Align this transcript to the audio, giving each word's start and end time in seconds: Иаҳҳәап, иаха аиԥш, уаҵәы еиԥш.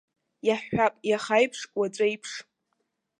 Иаҳҳәап, 0.47 0.95
иаха 1.09 1.33
аиԥш, 1.39 1.59
уаҵәы 1.77 2.05
еиԥш. 2.09 2.31